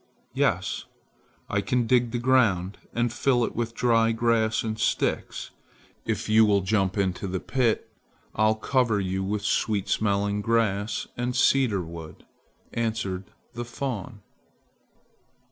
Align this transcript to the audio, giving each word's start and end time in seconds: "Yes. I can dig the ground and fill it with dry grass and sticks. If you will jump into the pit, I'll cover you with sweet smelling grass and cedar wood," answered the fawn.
"Yes. 0.33 0.85
I 1.47 1.61
can 1.61 1.85
dig 1.85 2.09
the 2.09 2.17
ground 2.17 2.79
and 2.91 3.13
fill 3.13 3.45
it 3.45 3.55
with 3.55 3.75
dry 3.75 4.11
grass 4.13 4.63
and 4.63 4.79
sticks. 4.79 5.51
If 6.05 6.27
you 6.27 6.43
will 6.43 6.61
jump 6.61 6.97
into 6.97 7.27
the 7.27 7.39
pit, 7.39 7.87
I'll 8.33 8.55
cover 8.55 8.99
you 8.99 9.23
with 9.23 9.43
sweet 9.43 9.87
smelling 9.87 10.41
grass 10.41 11.05
and 11.15 11.35
cedar 11.35 11.81
wood," 11.83 12.25
answered 12.73 13.25
the 13.53 13.63
fawn. 13.63 14.21